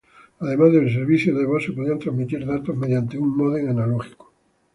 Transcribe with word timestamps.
Además 0.39 0.73
del 0.73 0.91
servicio 0.91 1.37
de 1.37 1.45
voz, 1.45 1.63
se 1.63 1.73
podían 1.73 1.99
transmitir 1.99 2.43
datos 2.43 2.75
mediante 2.75 3.19
un 3.19 3.37
módem 3.37 3.69
analógico. 3.69 4.33